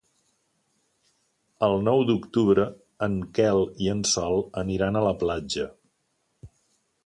El 1.67 1.75
nou 1.89 2.01
d'octubre 2.11 2.65
en 3.09 3.19
Quel 3.39 3.63
i 3.87 3.93
en 3.95 4.03
Sol 4.15 4.43
aniran 4.65 4.99
a 5.03 5.07
la 5.11 5.15
platja. 5.25 5.71